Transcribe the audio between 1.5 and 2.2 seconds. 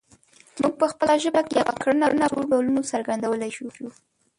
یوه کړنه